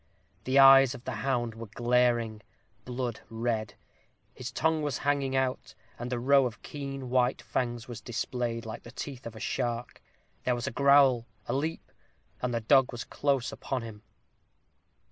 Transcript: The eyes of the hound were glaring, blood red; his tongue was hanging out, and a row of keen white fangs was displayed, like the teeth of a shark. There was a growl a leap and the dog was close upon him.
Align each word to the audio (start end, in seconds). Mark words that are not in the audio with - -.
The 0.45 0.57
eyes 0.57 0.95
of 0.95 1.03
the 1.03 1.17
hound 1.21 1.53
were 1.53 1.67
glaring, 1.75 2.41
blood 2.85 3.19
red; 3.29 3.75
his 4.33 4.51
tongue 4.51 4.81
was 4.81 4.97
hanging 5.05 5.35
out, 5.35 5.75
and 5.99 6.11
a 6.11 6.17
row 6.17 6.47
of 6.47 6.63
keen 6.63 7.11
white 7.11 7.39
fangs 7.39 7.87
was 7.87 8.01
displayed, 8.01 8.65
like 8.65 8.81
the 8.81 8.89
teeth 8.89 9.27
of 9.27 9.35
a 9.35 9.39
shark. 9.39 10.01
There 10.43 10.55
was 10.55 10.65
a 10.65 10.71
growl 10.71 11.27
a 11.47 11.53
leap 11.53 11.91
and 12.41 12.51
the 12.51 12.61
dog 12.61 12.91
was 12.91 13.03
close 13.03 13.51
upon 13.51 13.83
him. 13.83 14.01